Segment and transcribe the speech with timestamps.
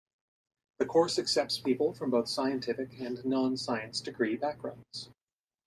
[0.79, 5.11] The course accepts people from both scientific and non science degree backgrounds.